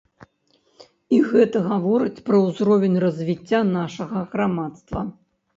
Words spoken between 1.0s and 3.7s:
І гэта гаворыць пра ўзровень развіцця